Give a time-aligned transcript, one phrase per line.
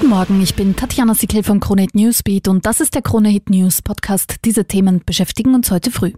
[0.00, 3.82] Guten Morgen, ich bin Tatjana Sickel von Kronehit Newsbeat und das ist der Kronehit News
[3.82, 4.36] Podcast.
[4.46, 6.12] Diese Themen beschäftigen uns heute früh.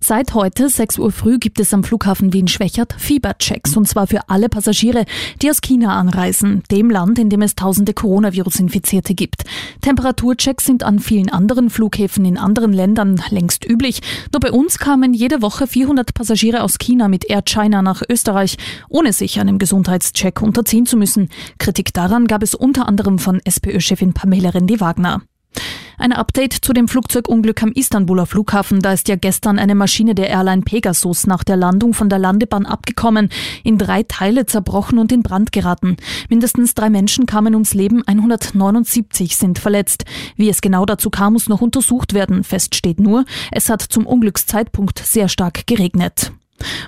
[0.00, 4.48] Seit heute, 6 Uhr früh, gibt es am Flughafen Wien-Schwächert Fieberchecks und zwar für alle
[4.48, 5.04] Passagiere,
[5.42, 9.42] die aus China anreisen, dem Land, in dem es tausende Coronavirus-Infizierte gibt.
[9.82, 14.00] Temperaturchecks sind an vielen anderen Flughäfen in anderen Ländern längst üblich.
[14.32, 18.56] Nur bei uns kamen jede Woche 400 Passagiere aus China mit Air China nach Österreich,
[18.88, 21.28] ohne sich einem Gesundheitscheck unterziehen zu müssen.
[21.58, 25.22] Kritik daran gab es unter anderem von SPÖ-Chefin Pamela Rendi-Wagner.
[26.00, 28.80] Ein Update zu dem Flugzeugunglück am Istanbuler Flughafen.
[28.80, 32.66] Da ist ja gestern eine Maschine der Airline Pegasus nach der Landung von der Landebahn
[32.66, 33.30] abgekommen,
[33.64, 35.96] in drei Teile zerbrochen und in Brand geraten.
[36.28, 40.04] Mindestens drei Menschen kamen ums Leben, 179 sind verletzt.
[40.36, 42.44] Wie es genau dazu kam, muss noch untersucht werden.
[42.44, 46.30] Fest steht nur, es hat zum Unglückszeitpunkt sehr stark geregnet.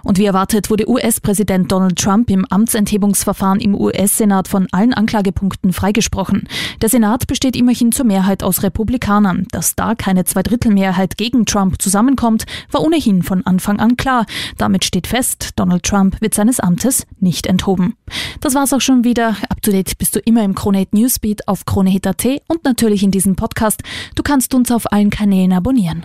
[0.02, 6.48] Und wie erwartet wurde US-Präsident Donald Trump im Amtsenthebungsverfahren im US-Senat von allen Anklagepunkten freigesprochen.
[6.80, 9.46] Der Senat besteht immerhin zur Mehrheit aus Republikanern.
[9.50, 14.26] Dass da keine Zweidrittelmehrheit gegen Trump zusammenkommt, war ohnehin von Anfang an klar.
[14.56, 17.94] Damit steht fest, Donald Trump wird seines Amtes nicht enthoben.
[18.40, 19.36] Das war's auch schon wieder.
[19.48, 23.36] Up to date bist du immer im Kronehit Newsbeat auf kronehit.at und natürlich in diesem
[23.36, 23.82] Podcast.
[24.14, 26.04] Du kannst uns auf allen Kanälen abonnieren.